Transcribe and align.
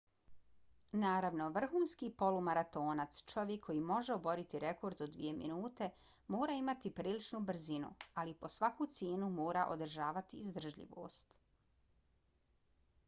naravno 1.01 1.47
vrhunski 1.57 2.07
polumaratonac 2.21 3.17
čovjek 3.33 3.59
koji 3.67 3.83
može 3.89 4.13
oboriti 4.15 4.61
rekord 4.63 5.03
od 5.07 5.11
dvije 5.17 5.33
minute 5.41 5.89
mora 6.37 6.55
imati 6.61 6.91
priličnu 7.01 7.41
brzinu 7.51 7.91
ali 8.23 8.33
po 8.45 8.51
svaku 8.55 8.87
cijenu 8.95 9.29
mora 9.43 9.67
održavati 9.77 10.41
izdržljivost 10.49 11.39